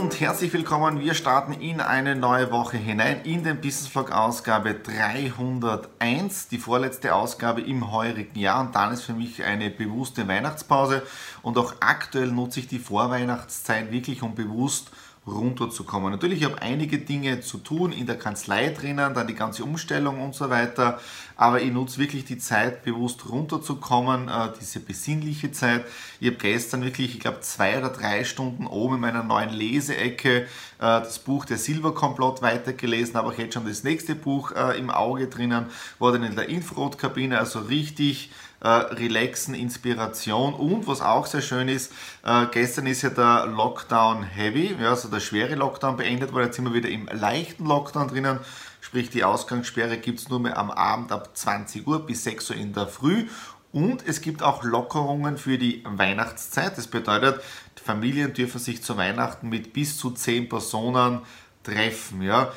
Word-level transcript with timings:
und 0.00 0.18
herzlich 0.18 0.50
willkommen. 0.54 1.00
Wir 1.00 1.12
starten 1.12 1.52
in 1.52 1.78
eine 1.82 2.16
neue 2.16 2.50
Woche 2.50 2.78
hinein 2.78 3.20
in 3.24 3.44
den 3.44 3.60
Business 3.60 3.86
Vlog 3.86 4.10
Ausgabe 4.10 4.72
301, 4.72 6.48
die 6.48 6.56
vorletzte 6.56 7.14
Ausgabe 7.14 7.60
im 7.60 7.92
heurigen 7.92 8.38
Jahr 8.38 8.62
und 8.62 8.74
dann 8.74 8.94
ist 8.94 9.02
für 9.02 9.12
mich 9.12 9.44
eine 9.44 9.68
bewusste 9.68 10.26
Weihnachtspause 10.26 11.02
und 11.42 11.58
auch 11.58 11.74
aktuell 11.80 12.28
nutze 12.28 12.60
ich 12.60 12.66
die 12.66 12.78
Vorweihnachtszeit 12.78 13.92
wirklich 13.92 14.22
um 14.22 14.34
bewusst 14.34 14.90
runterzukommen. 15.26 16.10
Natürlich, 16.10 16.40
ich 16.40 16.44
habe 16.44 16.62
einige 16.62 16.98
Dinge 16.98 17.40
zu 17.40 17.58
tun 17.58 17.92
in 17.92 18.06
der 18.06 18.18
Kanzlei 18.18 18.70
drinnen, 18.70 19.14
dann 19.14 19.26
die 19.26 19.34
ganze 19.34 19.64
Umstellung 19.64 20.20
und 20.20 20.34
so 20.34 20.48
weiter, 20.48 20.98
aber 21.36 21.60
ich 21.60 21.72
nutze 21.72 21.98
wirklich 21.98 22.24
die 22.24 22.38
Zeit, 22.38 22.82
bewusst 22.84 23.28
runterzukommen, 23.28 24.28
äh, 24.28 24.48
diese 24.58 24.80
besinnliche 24.80 25.52
Zeit. 25.52 25.84
Ich 26.20 26.28
habe 26.28 26.36
gestern 26.38 26.82
wirklich, 26.82 27.14
ich 27.14 27.20
glaube, 27.20 27.40
zwei 27.40 27.78
oder 27.78 27.90
drei 27.90 28.24
Stunden 28.24 28.66
oben 28.66 28.96
in 28.96 29.00
meiner 29.00 29.22
neuen 29.22 29.50
Leseecke 29.50 30.42
äh, 30.42 30.46
das 30.78 31.18
Buch 31.18 31.44
Der 31.44 31.58
Silberkomplott 31.58 32.40
weitergelesen, 32.40 33.16
aber 33.16 33.32
ich 33.32 33.38
hätte 33.38 33.52
schon 33.52 33.66
das 33.66 33.84
nächste 33.84 34.14
Buch 34.14 34.52
äh, 34.52 34.78
im 34.78 34.90
Auge 34.90 35.26
drinnen, 35.26 35.66
war 35.98 36.12
dann 36.12 36.22
in 36.22 36.34
der 36.34 36.48
Infrarotkabine, 36.48 37.38
also 37.38 37.60
richtig 37.60 38.30
äh, 38.60 38.68
relaxen, 38.68 39.54
Inspiration. 39.54 40.54
Und 40.54 40.86
was 40.86 41.00
auch 41.00 41.26
sehr 41.26 41.42
schön 41.42 41.68
ist, 41.68 41.92
äh, 42.24 42.46
gestern 42.52 42.86
ist 42.86 43.02
ja 43.02 43.10
der 43.10 43.46
Lockdown 43.46 44.22
Heavy, 44.22 44.76
ja, 44.80 44.90
also 44.90 45.08
der 45.08 45.20
schwere 45.20 45.54
Lockdown 45.54 45.96
beendet 45.96 46.32
worden, 46.32 46.46
jetzt 46.46 46.56
sind 46.56 46.66
wir 46.66 46.74
wieder 46.74 46.88
im 46.88 47.06
leichten 47.06 47.66
Lockdown 47.66 48.08
drinnen, 48.08 48.38
sprich 48.80 49.10
die 49.10 49.24
Ausgangssperre 49.24 49.98
gibt 49.98 50.20
es 50.20 50.28
nur 50.28 50.40
mehr 50.40 50.58
am 50.58 50.70
Abend 50.70 51.12
ab 51.12 51.30
20 51.34 51.86
Uhr 51.86 52.06
bis 52.06 52.24
6 52.24 52.50
Uhr 52.50 52.56
in 52.56 52.72
der 52.72 52.86
Früh. 52.86 53.26
Und 53.72 54.06
es 54.06 54.20
gibt 54.20 54.42
auch 54.42 54.64
Lockerungen 54.64 55.38
für 55.38 55.56
die 55.56 55.84
Weihnachtszeit, 55.86 56.76
das 56.76 56.88
bedeutet, 56.88 57.40
Familien 57.82 58.34
dürfen 58.34 58.58
sich 58.58 58.82
zu 58.82 58.96
Weihnachten 58.96 59.48
mit 59.48 59.72
bis 59.72 59.96
zu 59.96 60.10
10 60.10 60.48
Personen 60.48 61.20
treffen, 61.62 62.22
ja, 62.22 62.52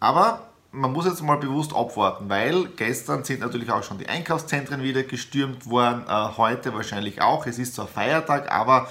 aber 0.00 0.53
man 0.74 0.92
muss 0.92 1.06
jetzt 1.06 1.22
mal 1.22 1.36
bewusst 1.36 1.74
abwarten, 1.74 2.28
weil 2.28 2.66
gestern 2.76 3.24
sind 3.24 3.40
natürlich 3.40 3.70
auch 3.70 3.82
schon 3.82 3.98
die 3.98 4.08
Einkaufszentren 4.08 4.82
wieder 4.82 5.04
gestürmt 5.04 5.66
worden, 5.66 6.04
äh, 6.08 6.36
heute 6.36 6.74
wahrscheinlich 6.74 7.22
auch. 7.22 7.46
Es 7.46 7.58
ist 7.58 7.74
zwar 7.74 7.86
Feiertag, 7.86 8.50
aber 8.50 8.88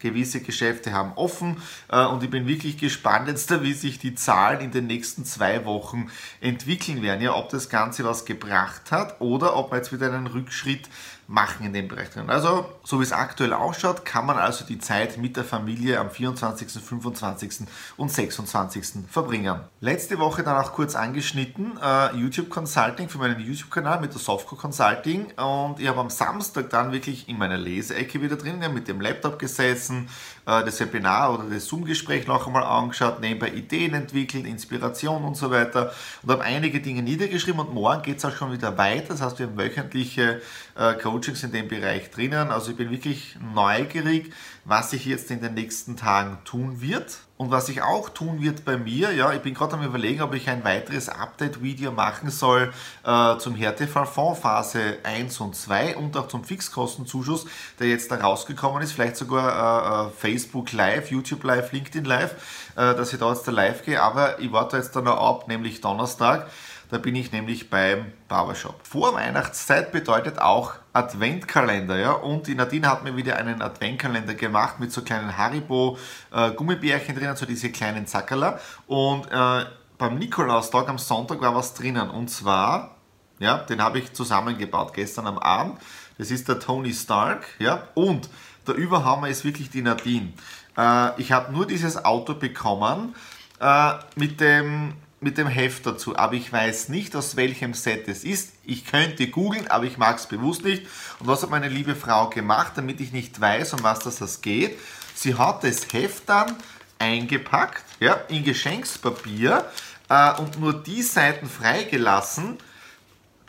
gewisse 0.00 0.40
Geschäfte 0.40 0.92
haben 0.92 1.12
offen 1.14 1.58
äh, 1.88 2.04
und 2.04 2.22
ich 2.24 2.30
bin 2.30 2.48
wirklich 2.48 2.78
gespannt 2.78 3.28
jetzt, 3.28 3.62
wie 3.62 3.74
sich 3.74 3.98
die 3.98 4.14
Zahlen 4.14 4.60
in 4.60 4.70
den 4.72 4.86
nächsten 4.86 5.24
zwei 5.24 5.64
Wochen 5.64 6.10
entwickeln 6.40 7.02
werden. 7.02 7.20
Ja, 7.20 7.36
ob 7.36 7.50
das 7.50 7.68
Ganze 7.68 8.04
was 8.04 8.24
gebracht 8.24 8.90
hat 8.90 9.20
oder 9.20 9.56
ob 9.56 9.70
wir 9.70 9.76
jetzt 9.76 9.92
wieder 9.92 10.12
einen 10.12 10.26
Rückschritt 10.26 10.88
machen 11.30 11.64
in 11.64 11.72
dem 11.72 11.86
Bereich 11.86 12.08
Also, 12.26 12.66
so 12.82 12.98
wie 12.98 13.04
es 13.04 13.12
aktuell 13.12 13.52
ausschaut, 13.52 14.04
kann 14.04 14.26
man 14.26 14.36
also 14.36 14.64
die 14.64 14.80
Zeit 14.80 15.16
mit 15.16 15.36
der 15.36 15.44
Familie 15.44 16.00
am 16.00 16.10
24., 16.10 16.82
25. 16.82 17.68
und 17.96 18.10
26. 18.10 19.04
verbringen. 19.08 19.60
Letzte 19.80 20.18
Woche 20.18 20.42
dann 20.42 20.56
auch 20.56 20.72
kurz 20.72 20.96
angeschnitten, 20.96 21.78
äh, 21.80 22.16
YouTube 22.16 22.50
Consulting 22.50 23.08
für 23.08 23.18
meinen 23.18 23.38
YouTube-Kanal 23.38 24.00
mit 24.00 24.12
der 24.12 24.18
Softcore 24.20 24.60
Consulting 24.60 25.26
und 25.36 25.78
ich 25.78 25.86
habe 25.86 26.00
am 26.00 26.10
Samstag 26.10 26.68
dann 26.70 26.90
wirklich 26.90 27.28
in 27.28 27.38
meiner 27.38 27.56
Leseecke 27.56 28.20
wieder 28.20 28.34
drin, 28.34 28.60
ja, 28.60 28.68
mit 28.68 28.88
dem 28.88 29.00
Laptop 29.00 29.38
gesessen, 29.38 30.08
äh, 30.46 30.64
das 30.64 30.80
Webinar 30.80 31.32
oder 31.32 31.44
das 31.44 31.66
Zoom-Gespräch 31.66 32.26
noch 32.26 32.48
einmal 32.48 32.64
angeschaut, 32.64 33.20
nebenbei 33.20 33.50
Ideen 33.50 33.94
entwickelt, 33.94 34.46
Inspiration 34.46 35.22
und 35.22 35.36
so 35.36 35.52
weiter 35.52 35.92
und 36.24 36.32
habe 36.32 36.42
einige 36.42 36.80
Dinge 36.80 37.02
niedergeschrieben 37.02 37.60
und 37.60 37.72
morgen 37.72 38.02
geht 38.02 38.18
es 38.18 38.24
auch 38.24 38.34
schon 38.34 38.50
wieder 38.50 38.76
weiter, 38.76 39.10
das 39.10 39.20
heißt 39.20 39.38
wir 39.38 39.46
haben 39.46 39.56
wöchentliche 39.56 40.42
äh, 40.74 40.94
Coachings 41.20 41.42
in 41.42 41.52
dem 41.52 41.68
Bereich 41.68 42.10
drinnen. 42.10 42.50
Also 42.50 42.70
ich 42.70 42.78
bin 42.78 42.90
wirklich 42.90 43.36
neugierig, 43.54 44.32
was 44.64 44.90
sich 44.90 45.04
jetzt 45.04 45.30
in 45.30 45.42
den 45.42 45.52
nächsten 45.52 45.94
Tagen 45.94 46.38
tun 46.46 46.80
wird. 46.80 47.18
Und 47.36 47.50
was 47.50 47.66
sich 47.66 47.80
auch 47.80 48.10
tun 48.10 48.42
wird 48.42 48.66
bei 48.66 48.76
mir, 48.76 49.12
ja, 49.12 49.32
ich 49.32 49.40
bin 49.40 49.54
gerade 49.54 49.74
am 49.74 49.82
überlegen, 49.82 50.20
ob 50.20 50.34
ich 50.34 50.48
ein 50.48 50.62
weiteres 50.62 51.08
Update-Video 51.08 51.90
machen 51.90 52.30
soll 52.30 52.72
äh, 53.02 53.38
zum 53.38 53.54
Härtefallfonds 53.54 54.40
Phase 54.40 54.98
1 55.02 55.40
und 55.40 55.56
2 55.56 55.96
und 55.96 56.16
auch 56.18 56.28
zum 56.28 56.44
Fixkostenzuschuss, 56.44 57.46
der 57.78 57.88
jetzt 57.88 58.10
da 58.10 58.16
rausgekommen 58.16 58.82
ist, 58.82 58.92
vielleicht 58.92 59.16
sogar 59.16 60.06
äh, 60.06 60.08
äh, 60.08 60.10
Facebook 60.10 60.72
Live, 60.72 61.10
YouTube 61.10 61.44
Live, 61.44 61.72
LinkedIn 61.72 62.04
Live, 62.04 62.34
äh, 62.76 62.94
dass 62.94 63.12
ich 63.12 63.18
da 63.18 63.30
jetzt 63.30 63.48
da 63.48 63.52
live 63.52 63.86
gehe, 63.86 64.02
aber 64.02 64.38
ich 64.38 64.52
warte 64.52 64.76
jetzt 64.76 64.94
dann 64.94 65.04
noch 65.04 65.16
ab, 65.16 65.48
nämlich 65.48 65.80
Donnerstag. 65.80 66.50
Da 66.90 66.98
bin 66.98 67.14
ich 67.14 67.30
nämlich 67.30 67.70
beim 67.70 68.12
Barbershop. 68.26 68.84
Vorweihnachtszeit 68.84 69.92
bedeutet 69.92 70.40
auch 70.40 70.74
Adventkalender, 70.92 71.96
ja. 71.96 72.10
Und 72.10 72.48
die 72.48 72.56
Nadine 72.56 72.88
hat 72.88 73.04
mir 73.04 73.16
wieder 73.16 73.36
einen 73.36 73.62
Adventkalender 73.62 74.34
gemacht 74.34 74.80
mit 74.80 74.92
so 74.92 75.02
kleinen 75.02 75.38
Haribo 75.38 75.96
äh, 76.32 76.50
drin, 76.50 77.36
so 77.36 77.46
diese 77.46 77.70
kleinen 77.70 78.08
Zackerler. 78.08 78.58
Und 78.88 79.26
äh, 79.30 79.66
beim 79.98 80.18
Nikolaustag 80.18 80.88
am 80.88 80.98
Sonntag 80.98 81.40
war 81.40 81.54
was 81.54 81.74
drinnen. 81.74 82.10
Und 82.10 82.28
zwar, 82.28 82.96
ja, 83.38 83.58
den 83.58 83.80
habe 83.80 84.00
ich 84.00 84.12
zusammengebaut 84.12 84.92
gestern 84.92 85.28
am 85.28 85.38
Abend. 85.38 85.78
Das 86.18 86.32
ist 86.32 86.48
der 86.48 86.58
Tony 86.58 86.92
Stark, 86.92 87.46
ja. 87.60 87.84
Und 87.94 88.28
der 88.66 88.74
Überhammer 88.74 89.28
ist 89.28 89.44
wirklich 89.44 89.70
die 89.70 89.82
Nadine. 89.82 90.32
Äh, 90.76 91.20
ich 91.20 91.30
habe 91.30 91.52
nur 91.52 91.68
dieses 91.68 92.04
Auto 92.04 92.34
bekommen 92.34 93.14
äh, 93.60 93.92
mit 94.16 94.40
dem 94.40 94.94
mit 95.20 95.36
dem 95.36 95.46
Heft 95.46 95.86
dazu, 95.86 96.16
aber 96.16 96.34
ich 96.34 96.50
weiß 96.50 96.88
nicht, 96.88 97.14
aus 97.14 97.36
welchem 97.36 97.74
Set 97.74 98.08
es 98.08 98.24
ist. 98.24 98.54
Ich 98.64 98.86
könnte 98.86 99.28
googeln, 99.28 99.68
aber 99.68 99.84
ich 99.84 99.98
mag 99.98 100.16
es 100.16 100.26
bewusst 100.26 100.64
nicht. 100.64 100.86
Und 101.18 101.26
was 101.26 101.42
hat 101.42 101.50
meine 101.50 101.68
liebe 101.68 101.94
Frau 101.94 102.30
gemacht, 102.30 102.72
damit 102.76 103.00
ich 103.00 103.12
nicht 103.12 103.38
weiß, 103.38 103.74
um 103.74 103.82
was 103.82 104.00
das 104.00 104.40
geht? 104.40 104.78
Sie 105.14 105.34
hat 105.34 105.62
das 105.62 105.92
Heft 105.92 106.28
dann 106.28 106.56
eingepackt, 106.98 107.84
ja, 108.00 108.14
in 108.28 108.44
Geschenkspapier 108.44 109.70
äh, 110.08 110.32
und 110.38 110.58
nur 110.58 110.72
die 110.72 111.02
Seiten 111.02 111.48
freigelassen, 111.48 112.58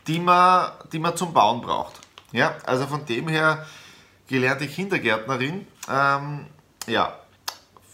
die 0.08 0.20
man, 0.20 0.72
die 0.92 1.00
man 1.00 1.16
zum 1.16 1.34
Bauen 1.34 1.62
braucht. 1.62 2.00
Ja, 2.34 2.56
also 2.66 2.88
von 2.88 3.06
dem 3.06 3.28
her 3.28 3.66
gelernte 4.28 4.68
Kindergärtnerin, 4.68 5.68
ähm, 5.90 6.48
ja, 6.88 7.21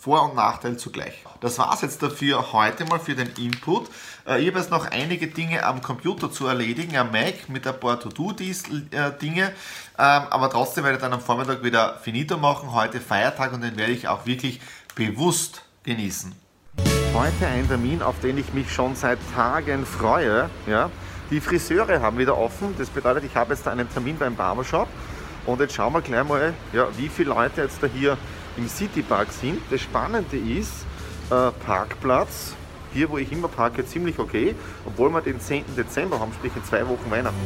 vor- 0.08 0.24
und 0.24 0.36
Nachteil 0.36 0.78
zugleich. 0.78 1.16
Das 1.42 1.60
war 1.60 1.74
es 1.74 1.82
jetzt 1.82 2.02
dafür 2.02 2.54
heute 2.54 2.86
mal 2.86 2.98
für 2.98 3.14
den 3.14 3.30
Input. 3.38 3.90
Äh, 4.26 4.40
ich 4.40 4.48
habe 4.48 4.60
jetzt 4.60 4.72
noch 4.72 4.90
einige 4.90 5.28
Dinge 5.28 5.66
am 5.66 5.82
Computer 5.82 6.32
zu 6.32 6.48
erledigen, 6.48 6.96
am 6.96 7.12
Mac 7.12 7.50
mit 7.50 7.68
ein 7.68 7.78
paar 7.78 8.00
To-Do-Dinge, 8.00 9.44
ähm, 9.44 9.54
aber 9.98 10.50
trotzdem 10.50 10.86
werde 10.86 10.96
ich 10.96 11.02
dann 11.02 11.12
am 11.12 11.20
Vormittag 11.20 11.62
wieder 11.62 12.00
finito 12.02 12.38
machen. 12.38 12.72
Heute 12.72 13.02
Feiertag 13.02 13.52
und 13.52 13.60
den 13.60 13.76
werde 13.76 13.92
ich 13.92 14.08
auch 14.08 14.26
wirklich 14.26 14.62
bewusst 14.96 15.64
genießen. 15.84 16.34
Heute 17.14 17.46
ein 17.46 17.68
Termin, 17.68 18.02
auf 18.02 18.18
den 18.22 18.38
ich 18.38 18.54
mich 18.54 18.72
schon 18.72 18.96
seit 18.96 19.20
Tagen 19.36 19.86
freue. 19.86 20.50
Ja? 20.68 20.90
Die 21.32 21.42
Friseure 21.42 22.02
haben 22.02 22.18
wieder 22.18 22.38
offen. 22.38 22.76
Das 22.78 22.90
bedeutet, 22.90 23.26
ich 23.26 23.36
habe 23.36 23.54
jetzt 23.54 23.68
einen 23.68 23.92
Termin 23.92 24.18
beim 24.18 24.38
Barbershop. 24.38 24.88
Und 25.46 25.60
jetzt 25.60 25.76
schauen 25.76 25.92
wir 25.92 26.02
gleich 26.02 26.26
mal, 26.26 26.54
ja, 26.72 26.88
wie 26.98 27.10
viele 27.10 27.30
Leute 27.30 27.62
jetzt 27.62 27.82
da 27.82 27.88
hier 27.88 28.18
im 28.58 28.68
Citypark 28.68 29.32
sind. 29.32 29.62
Das 29.70 29.82
Spannende 29.82 30.38
ist, 30.38 30.86
äh, 31.30 31.52
Parkplatz, 31.66 32.54
hier 32.94 33.10
wo 33.10 33.18
ich 33.18 33.32
immer 33.32 33.48
parke, 33.48 33.86
ziemlich 33.86 34.18
okay, 34.20 34.56
obwohl 34.86 35.10
wir 35.10 35.22
den 35.22 35.40
10. 35.40 35.76
Dezember 35.76 36.20
haben, 36.20 36.34
sprich 36.34 36.52
in 36.56 36.64
zwei 36.64 36.88
Wochen 36.88 37.10
Weihnachten. 37.10 37.38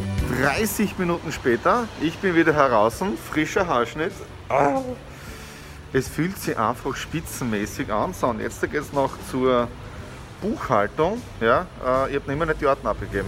30 0.41 0.97
Minuten 0.97 1.31
später, 1.31 1.87
ich 1.99 2.17
bin 2.19 2.35
wieder 2.35 2.53
heraus, 2.53 2.99
frischer 3.29 3.67
Haarschnitt. 3.67 4.13
Oh. 4.49 4.95
Es 5.93 6.07
fühlt 6.07 6.37
sich 6.37 6.57
einfach 6.57 6.95
spitzenmäßig 6.95 7.91
an. 7.91 8.13
So, 8.13 8.27
und 8.27 8.39
jetzt 8.39 8.61
geht 8.61 8.73
es 8.73 8.93
noch 8.93 9.11
zur 9.29 9.67
Buchhaltung. 10.41 11.21
Ja, 11.41 11.65
äh, 11.85 12.11
ich 12.11 12.21
habe 12.21 12.31
immer 12.31 12.45
nicht 12.45 12.61
die 12.61 12.67
Orten 12.67 12.87
abgegeben. 12.87 13.27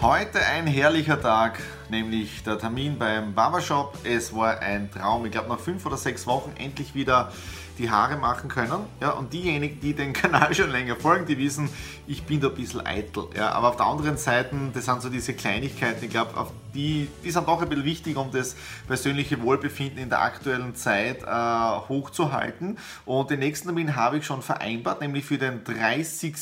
Heute 0.00 0.38
ein 0.38 0.68
herrlicher 0.68 1.20
Tag, 1.20 1.58
nämlich 1.88 2.44
der 2.44 2.56
Termin 2.56 2.96
beim 3.00 3.34
Barbershop. 3.34 3.98
Es 4.04 4.32
war 4.32 4.60
ein 4.60 4.88
Traum. 4.92 5.26
Ich 5.26 5.32
glaube, 5.32 5.48
nach 5.48 5.58
fünf 5.58 5.84
oder 5.86 5.96
sechs 5.96 6.24
Wochen 6.24 6.52
endlich 6.56 6.94
wieder 6.94 7.32
die 7.78 7.90
Haare 7.90 8.16
machen 8.16 8.48
können. 8.48 8.86
Ja, 9.00 9.10
und 9.10 9.32
diejenigen, 9.32 9.80
die 9.80 9.94
den 9.94 10.12
Kanal 10.14 10.54
schon 10.54 10.70
länger 10.70 10.94
folgen, 10.94 11.26
die 11.26 11.36
wissen, 11.36 11.68
ich 12.06 12.22
bin 12.22 12.40
da 12.40 12.46
ein 12.46 12.54
bisschen 12.54 12.86
eitel. 12.86 13.24
Ja, 13.36 13.50
aber 13.50 13.70
auf 13.70 13.76
der 13.76 13.86
anderen 13.86 14.16
Seite, 14.16 14.54
das 14.72 14.84
sind 14.84 15.02
so 15.02 15.08
diese 15.08 15.34
Kleinigkeiten, 15.34 16.04
ich 16.04 16.10
glaube, 16.10 16.46
die, 16.74 17.08
die 17.24 17.30
sind 17.30 17.48
doch 17.48 17.60
ein 17.62 17.68
bisschen 17.68 17.84
wichtig, 17.84 18.16
um 18.16 18.30
das 18.30 18.56
persönliche 18.86 19.40
Wohlbefinden 19.42 19.98
in 19.98 20.08
der 20.08 20.22
aktuellen 20.22 20.74
Zeit 20.74 21.22
äh, 21.22 21.88
hochzuhalten. 21.88 22.78
Und 23.04 23.30
den 23.30 23.40
nächsten 23.40 23.68
Termin 23.68 23.96
habe 23.96 24.18
ich 24.18 24.26
schon 24.26 24.42
vereinbart, 24.42 25.00
nämlich 25.00 25.24
für 25.24 25.38
den 25.38 25.64
30. 25.64 26.34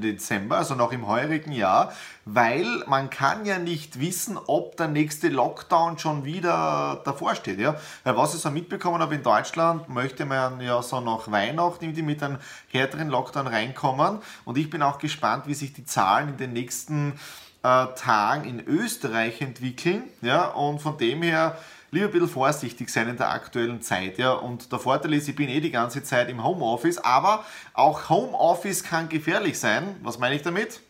Dezember, 0.00 0.58
also 0.58 0.74
noch 0.74 0.92
im 0.92 1.06
heurigen 1.06 1.52
Jahr, 1.52 1.92
weil 2.24 2.66
man 2.86 3.10
kann 3.10 3.44
ja 3.44 3.58
nicht 3.58 3.98
wissen, 4.00 4.38
ob 4.46 4.76
der 4.76 4.88
nächste 4.88 5.28
Lockdown 5.28 5.98
schon 5.98 6.24
wieder 6.24 7.00
davor 7.04 7.34
steht. 7.34 7.58
Ja? 7.58 7.76
Weil 8.04 8.16
was 8.16 8.34
ich 8.34 8.40
so 8.40 8.50
mitbekommen 8.50 9.00
habe 9.00 9.14
in 9.14 9.22
Deutschland, 9.22 9.88
möchte 9.88 10.24
man 10.24 10.60
ja 10.60 10.82
so 10.82 11.00
nach 11.00 11.30
Weihnachten 11.30 11.92
die 11.92 12.02
mit 12.02 12.22
einem 12.22 12.38
härteren 12.70 13.08
Lockdown 13.08 13.46
reinkommen. 13.46 14.18
Und 14.44 14.58
ich 14.58 14.70
bin 14.70 14.82
auch 14.82 14.98
gespannt, 14.98 15.46
wie 15.46 15.54
sich 15.54 15.72
die 15.72 15.84
Zahlen 15.84 16.30
in 16.30 16.36
den 16.36 16.52
nächsten 16.52 17.18
Tagen 17.62 18.44
in 18.44 18.66
Österreich 18.66 19.40
entwickeln. 19.40 20.04
Ja? 20.20 20.46
Und 20.48 20.80
von 20.80 20.98
dem 20.98 21.22
her 21.22 21.58
lieber 21.90 22.06
ein 22.06 22.12
bisschen 22.12 22.28
vorsichtig 22.28 22.88
sein 22.90 23.08
in 23.08 23.16
der 23.16 23.30
aktuellen 23.30 23.82
Zeit. 23.82 24.18
Ja? 24.18 24.32
Und 24.32 24.72
der 24.72 24.78
Vorteil 24.78 25.12
ist, 25.14 25.28
ich 25.28 25.36
bin 25.36 25.48
eh 25.48 25.60
die 25.60 25.70
ganze 25.70 26.02
Zeit 26.02 26.28
im 26.28 26.42
Homeoffice, 26.42 26.98
aber 26.98 27.44
auch 27.74 28.08
Homeoffice 28.08 28.82
kann 28.82 29.08
gefährlich 29.08 29.58
sein. 29.58 29.96
Was 30.02 30.18
meine 30.18 30.34
ich 30.34 30.42
damit? 30.42 30.80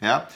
Ja, 0.00 0.28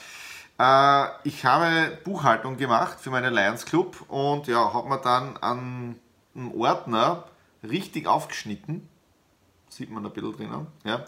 äh, 0.59 1.07
ich 1.23 1.45
habe 1.45 1.97
Buchhaltung 2.03 2.57
gemacht 2.57 2.99
für 2.99 3.09
meinen 3.09 3.33
Lions 3.33 3.65
Club 3.65 4.03
und 4.09 4.47
ja, 4.47 4.73
habe 4.73 4.89
mir 4.89 4.99
dann 4.99 5.37
an 5.37 5.95
einem 6.35 6.51
Ordner 6.59 7.25
richtig 7.63 8.07
aufgeschnitten. 8.07 8.87
Sieht 9.69 9.89
man 9.89 10.05
ein 10.05 10.11
bisschen 10.11 10.33
drinnen. 10.33 10.67
Ja. 10.83 11.05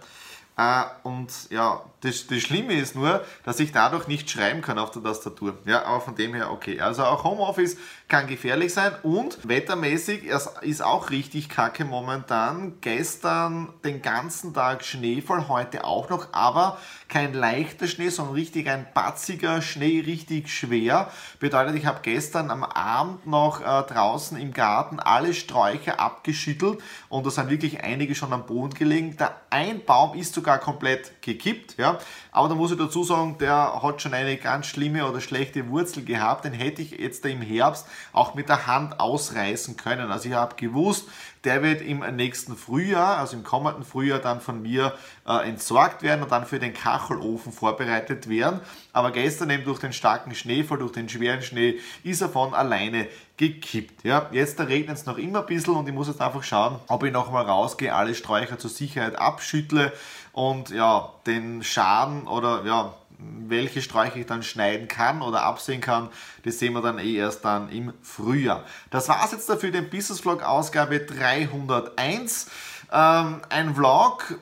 Äh, 0.57 0.83
und 1.03 1.31
ja, 1.49 1.83
das, 2.01 2.27
das 2.27 2.39
Schlimme 2.39 2.73
ist 2.73 2.95
nur, 2.95 3.25
dass 3.43 3.59
ich 3.59 3.71
dadurch 3.71 4.07
nicht 4.07 4.29
schreiben 4.29 4.61
kann 4.61 4.79
auf 4.79 4.91
der 4.91 5.03
Tastatur. 5.03 5.57
Ja, 5.65 5.83
aber 5.85 6.01
von 6.01 6.15
dem 6.15 6.33
her 6.33 6.51
okay. 6.51 6.79
Also 6.79 7.03
auch 7.03 7.23
Homeoffice 7.23 7.77
kann 8.07 8.27
gefährlich 8.27 8.71
sein 8.71 8.93
und 9.01 9.47
wettermäßig 9.47 10.25
ist 10.61 10.81
auch 10.83 11.09
richtig 11.09 11.49
kacke 11.49 11.85
momentan. 11.85 12.73
Gestern 12.81 13.69
den 13.83 14.03
ganzen 14.03 14.53
Tag 14.53 14.85
Schneefall, 14.85 15.47
heute 15.47 15.83
auch 15.83 16.09
noch, 16.09 16.27
aber 16.31 16.77
kein 17.07 17.33
leichter 17.33 17.87
Schnee, 17.87 18.09
sondern 18.09 18.35
richtig 18.35 18.69
ein 18.69 18.85
batziger 18.93 19.61
Schnee, 19.63 20.03
richtig 20.05 20.49
schwer. 20.49 21.09
Bedeutet, 21.39 21.75
ich 21.75 21.87
habe 21.87 21.99
gestern 22.03 22.51
am 22.51 22.63
Abend 22.63 23.25
noch 23.25 23.61
äh, 23.61 23.63
draußen 23.63 24.37
im 24.37 24.53
Garten 24.53 24.99
alle 24.99 25.33
Sträucher 25.33 25.99
abgeschüttelt 25.99 26.83
und 27.09 27.25
da 27.25 27.31
sind 27.31 27.49
wirklich 27.49 27.83
einige 27.83 28.13
schon 28.13 28.33
am 28.33 28.45
Boden 28.45 28.75
gelegen. 28.75 29.17
Der 29.17 29.35
ein 29.49 29.83
Baum 29.83 30.15
ist 30.15 30.35
sogar 30.35 30.59
komplett 30.59 31.21
gekippt, 31.23 31.77
ja. 31.77 31.97
Aber 32.31 32.49
da 32.49 32.55
muss 32.55 32.71
ich 32.71 32.77
dazu 32.77 33.03
sagen, 33.03 33.37
der 33.39 33.81
hat 33.81 34.01
schon 34.01 34.13
eine 34.13 34.37
ganz 34.37 34.67
schlimme 34.67 35.09
oder 35.09 35.21
schlechte 35.21 35.69
Wurzel 35.69 36.03
gehabt. 36.03 36.45
Den 36.45 36.53
hätte 36.53 36.81
ich 36.81 36.91
jetzt 36.91 37.25
im 37.25 37.41
Herbst 37.41 37.87
auch 38.13 38.35
mit 38.35 38.49
der 38.49 38.67
Hand 38.67 38.99
ausreißen 38.99 39.77
können. 39.77 40.11
Also 40.11 40.29
ich 40.29 40.35
habe 40.35 40.55
gewusst, 40.55 41.07
der 41.45 41.61
wird 41.61 41.81
im 41.81 41.99
nächsten 42.15 42.57
Frühjahr, 42.57 43.17
also 43.17 43.37
im 43.37 43.43
kommenden 43.43 43.83
Frühjahr, 43.83 44.19
dann 44.19 44.41
von 44.41 44.61
mir 44.61 44.93
äh, 45.27 45.47
entsorgt 45.47 46.01
werden 46.01 46.23
und 46.23 46.31
dann 46.31 46.45
für 46.45 46.59
den 46.59 46.73
Kachelofen 46.73 47.51
vorbereitet 47.51 48.27
werden. 48.27 48.59
Aber 48.93 49.11
gestern 49.11 49.51
eben 49.51 49.63
durch 49.63 49.79
den 49.79 49.93
starken 49.93 50.33
Schneefall, 50.33 50.79
durch 50.79 50.93
den 50.93 51.07
schweren 51.07 51.43
Schnee, 51.43 51.79
ist 52.03 52.21
er 52.21 52.29
von 52.29 52.53
alleine 52.53 53.07
gekippt. 53.37 54.03
Ja, 54.03 54.27
jetzt 54.31 54.59
regnet 54.59 54.97
es 54.97 55.05
noch 55.05 55.17
immer 55.17 55.41
ein 55.41 55.45
bisschen 55.45 55.75
und 55.75 55.87
ich 55.87 55.93
muss 55.93 56.07
jetzt 56.07 56.21
einfach 56.21 56.43
schauen, 56.43 56.79
ob 56.87 57.03
ich 57.03 57.11
nochmal 57.11 57.45
rausgehe, 57.45 57.93
alle 57.93 58.15
Sträucher 58.15 58.57
zur 58.57 58.69
Sicherheit 58.69 59.15
abschüttle 59.15 59.93
und 60.31 60.69
ja, 60.69 61.11
den 61.27 61.63
Schaden 61.63 62.27
oder 62.27 62.63
ja, 62.65 62.93
welche 63.17 63.81
Sträucher 63.81 64.17
ich 64.17 64.25
dann 64.25 64.43
schneiden 64.43 64.87
kann 64.87 65.21
oder 65.21 65.43
absehen 65.43 65.81
kann, 65.81 66.09
das 66.43 66.59
sehen 66.59 66.73
wir 66.73 66.81
dann 66.81 66.99
eh 66.99 67.15
erst 67.15 67.45
dann 67.45 67.69
im 67.69 67.93
Frühjahr. 68.01 68.63
Das 68.89 69.09
war 69.09 69.23
es 69.23 69.31
jetzt 69.31 69.49
dafür, 69.49 69.71
den 69.71 69.89
Business 69.89 70.19
Vlog 70.19 70.43
Ausgabe 70.43 70.99
301. 70.99 72.47
Ähm, 72.91 73.41
ein 73.49 73.75
Vlog 73.75 74.39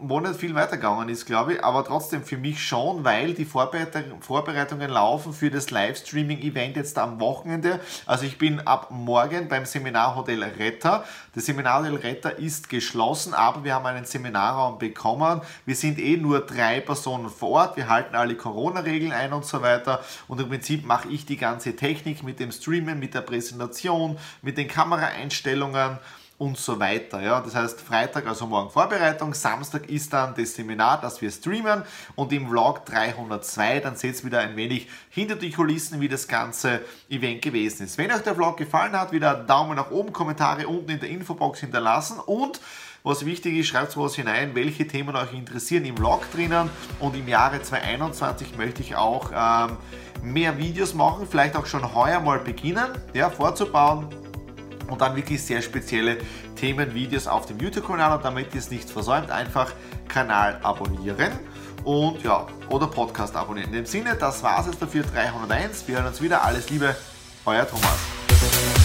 nicht 0.00 0.40
viel 0.40 0.54
weitergegangen 0.54 1.08
ist, 1.08 1.26
glaube 1.26 1.54
ich, 1.54 1.64
aber 1.64 1.84
trotzdem 1.84 2.22
für 2.22 2.36
mich 2.36 2.62
schon, 2.62 3.04
weil 3.04 3.34
die 3.34 3.44
Vorbereitungen 3.44 4.90
laufen 4.90 5.32
für 5.32 5.50
das 5.50 5.70
Livestreaming-Event 5.70 6.76
jetzt 6.76 6.98
am 6.98 7.20
Wochenende. 7.20 7.80
Also 8.06 8.24
ich 8.24 8.38
bin 8.38 8.60
ab 8.60 8.90
morgen 8.90 9.48
beim 9.48 9.66
Seminarhotel 9.66 10.42
Retter. 10.42 11.04
Das 11.34 11.46
Seminarhotel 11.46 11.96
Retter 11.96 12.38
ist 12.38 12.68
geschlossen, 12.68 13.34
aber 13.34 13.64
wir 13.64 13.74
haben 13.74 13.86
einen 13.86 14.04
Seminarraum 14.04 14.78
bekommen. 14.78 15.40
Wir 15.66 15.74
sind 15.74 15.98
eh 15.98 16.16
nur 16.16 16.40
drei 16.40 16.80
Personen 16.80 17.28
vor 17.28 17.50
Ort. 17.50 17.76
Wir 17.76 17.88
halten 17.88 18.14
alle 18.14 18.34
Corona-Regeln 18.34 19.12
ein 19.12 19.32
und 19.32 19.44
so 19.44 19.62
weiter. 19.62 20.00
Und 20.28 20.40
im 20.40 20.48
Prinzip 20.48 20.84
mache 20.84 21.08
ich 21.08 21.26
die 21.26 21.36
ganze 21.36 21.76
Technik 21.76 22.22
mit 22.22 22.40
dem 22.40 22.52
Streamen, 22.52 22.98
mit 22.98 23.14
der 23.14 23.22
Präsentation, 23.22 24.18
mit 24.42 24.58
den 24.58 24.68
Kameraeinstellungen 24.68 25.98
und 26.40 26.56
so 26.56 26.80
weiter. 26.80 27.20
Ja, 27.20 27.40
das 27.40 27.54
heißt, 27.54 27.80
Freitag, 27.82 28.26
also 28.26 28.46
morgen 28.46 28.70
Vorbereitung, 28.70 29.34
Samstag 29.34 29.90
ist 29.90 30.10
dann 30.10 30.34
das 30.34 30.54
Seminar, 30.54 30.98
das 30.98 31.20
wir 31.20 31.30
streamen 31.30 31.82
und 32.16 32.32
im 32.32 32.48
Vlog 32.48 32.86
302, 32.86 33.80
dann 33.80 33.94
seht 33.94 34.18
ihr 34.18 34.24
wieder 34.24 34.40
ein 34.40 34.56
wenig 34.56 34.88
hinter 35.10 35.36
die 35.36 35.50
Kulissen, 35.50 36.00
wie 36.00 36.08
das 36.08 36.26
ganze 36.26 36.80
Event 37.10 37.42
gewesen 37.42 37.84
ist. 37.84 37.98
Wenn 37.98 38.10
euch 38.10 38.22
der 38.22 38.34
Vlog 38.34 38.56
gefallen 38.56 38.98
hat, 38.98 39.12
wieder 39.12 39.34
Daumen 39.34 39.76
nach 39.76 39.90
oben, 39.90 40.14
Kommentare 40.14 40.66
unten 40.66 40.92
in 40.92 41.00
der 41.00 41.10
Infobox 41.10 41.60
hinterlassen 41.60 42.18
und 42.24 42.58
was 43.02 43.26
wichtig 43.26 43.58
ist, 43.58 43.66
schreibt 43.66 43.94
was 43.98 44.14
hinein, 44.14 44.54
welche 44.54 44.86
Themen 44.86 45.14
euch 45.16 45.34
interessieren 45.34 45.84
im 45.84 45.96
Vlog 45.98 46.30
drinnen 46.32 46.70
und 47.00 47.14
im 47.16 47.28
Jahre 47.28 47.60
2021 47.60 48.56
möchte 48.56 48.80
ich 48.80 48.96
auch 48.96 49.30
ähm, 49.34 49.76
mehr 50.22 50.56
Videos 50.56 50.94
machen, 50.94 51.26
vielleicht 51.30 51.54
auch 51.54 51.66
schon 51.66 51.94
heuer 51.94 52.20
mal 52.20 52.38
beginnen, 52.38 52.88
ja, 53.12 53.28
vorzubauen 53.28 54.08
und 54.90 55.00
dann 55.00 55.16
wirklich 55.16 55.42
sehr 55.42 55.62
spezielle 55.62 56.18
Themenvideos 56.56 57.26
auf 57.26 57.46
dem 57.46 57.58
YouTube-Kanal 57.58 58.16
und 58.16 58.24
damit 58.24 58.54
ihr 58.54 58.60
es 58.60 58.70
nicht 58.70 58.90
versäumt, 58.90 59.30
einfach 59.30 59.72
Kanal 60.08 60.58
abonnieren 60.62 61.32
und 61.84 62.22
ja, 62.22 62.46
oder 62.68 62.86
Podcast 62.86 63.36
abonnieren. 63.36 63.70
In 63.70 63.76
dem 63.76 63.86
Sinne, 63.86 64.16
das 64.16 64.42
war 64.42 64.60
es 64.60 64.66
jetzt 64.66 64.82
dafür 64.82 65.04
301. 65.04 65.86
Wir 65.88 65.96
hören 65.96 66.06
uns 66.06 66.20
wieder. 66.20 66.44
Alles 66.44 66.70
Liebe, 66.70 66.94
euer 67.44 67.66
Thomas. 67.68 68.79